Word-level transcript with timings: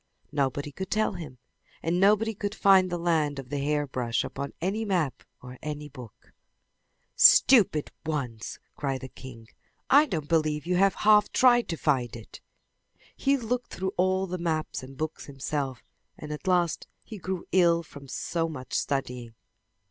Nobody 0.31 0.71
could 0.71 0.89
tell 0.89 1.13
him, 1.13 1.37
and 1.83 1.99
nobody 1.99 2.33
could 2.33 2.55
find 2.55 2.89
the 2.89 2.97
land 2.97 3.37
of 3.37 3.49
the 3.51 3.59
hairbrush 3.59 4.23
upon 4.23 4.51
any 4.59 4.83
map 4.83 5.21
or 5.43 5.51
in 5.51 5.59
any 5.61 5.89
book. 5.89 6.33
"Stupid 7.15 7.91
ones!" 8.03 8.57
cried 8.75 9.01
the 9.01 9.09
king. 9.09 9.47
"I 9.91 10.07
don't 10.07 10.27
believe 10.27 10.65
you 10.65 10.75
have 10.77 10.95
half 10.95 11.31
tried 11.31 11.67
to 11.69 11.77
find 11.77 12.15
it!" 12.15 12.41
He 13.15 13.37
looked 13.37 13.71
through 13.71 13.93
all 13.95 14.25
the 14.25 14.39
maps 14.39 14.81
and 14.81 14.97
books 14.97 15.25
himself 15.27 15.83
and 16.17 16.31
at 16.31 16.47
last 16.47 16.87
he 17.03 17.19
grew 17.19 17.45
ill 17.51 17.83
from 17.83 18.07
so 18.07 18.49
much 18.49 18.73
studying. 18.73 19.35